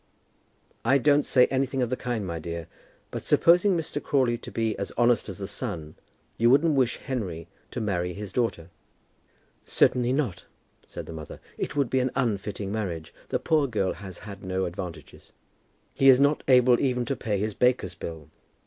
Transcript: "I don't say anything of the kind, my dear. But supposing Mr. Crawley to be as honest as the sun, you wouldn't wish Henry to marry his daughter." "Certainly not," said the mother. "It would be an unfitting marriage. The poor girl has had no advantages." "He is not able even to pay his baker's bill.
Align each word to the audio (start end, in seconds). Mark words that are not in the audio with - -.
"I 0.83 0.97
don't 0.97 1.27
say 1.27 1.45
anything 1.51 1.83
of 1.83 1.91
the 1.91 1.95
kind, 1.95 2.25
my 2.25 2.39
dear. 2.39 2.67
But 3.11 3.23
supposing 3.23 3.77
Mr. 3.77 4.01
Crawley 4.01 4.35
to 4.39 4.49
be 4.51 4.75
as 4.77 4.91
honest 4.97 5.29
as 5.29 5.37
the 5.37 5.45
sun, 5.45 5.93
you 6.39 6.49
wouldn't 6.49 6.73
wish 6.73 6.97
Henry 6.97 7.47
to 7.69 7.79
marry 7.79 8.13
his 8.13 8.31
daughter." 8.31 8.71
"Certainly 9.63 10.13
not," 10.13 10.45
said 10.87 11.05
the 11.05 11.13
mother. 11.13 11.39
"It 11.55 11.75
would 11.75 11.91
be 11.91 11.99
an 11.99 12.09
unfitting 12.15 12.71
marriage. 12.71 13.13
The 13.29 13.37
poor 13.37 13.67
girl 13.67 13.93
has 13.93 14.17
had 14.17 14.43
no 14.43 14.65
advantages." 14.65 15.33
"He 15.93 16.09
is 16.09 16.19
not 16.19 16.41
able 16.47 16.79
even 16.79 17.05
to 17.05 17.15
pay 17.15 17.37
his 17.37 17.53
baker's 17.53 17.93
bill. 17.93 18.31